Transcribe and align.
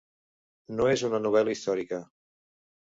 No 0.79 0.87
és 0.95 1.05
una 1.11 1.21
novel·la 1.27 1.57
històrica. 1.59 2.05